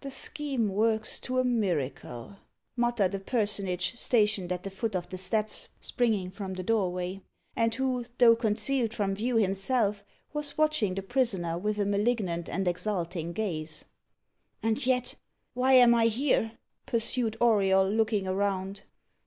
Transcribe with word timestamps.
"The 0.00 0.10
scheme 0.10 0.68
works 0.70 1.20
to 1.20 1.38
a 1.38 1.44
miracle," 1.44 2.38
muttered 2.74 3.14
a 3.14 3.18
personage 3.18 3.96
stationed 3.96 4.50
at 4.50 4.62
the 4.62 4.70
foot 4.70 4.96
of 4.96 5.10
the 5.10 5.18
steps 5.18 5.68
springing 5.78 6.30
from 6.30 6.54
the 6.54 6.62
doorway, 6.62 7.20
and 7.54 7.74
who, 7.74 8.06
though 8.16 8.34
concealed 8.34 8.94
from 8.94 9.14
view 9.14 9.36
himself, 9.36 10.04
was 10.32 10.56
watching 10.56 10.94
the 10.94 11.02
prisoner 11.02 11.58
with 11.58 11.78
a 11.78 11.84
malignant 11.84 12.48
and 12.48 12.66
exulting 12.66 13.34
gaze. 13.34 13.84
"And 14.62 14.86
yet, 14.86 15.16
why 15.52 15.74
am 15.74 15.94
I 15.94 16.06
here?" 16.06 16.52
pursued 16.86 17.36
Auriol, 17.38 17.90
looking 17.90 18.26
around. 18.26 18.84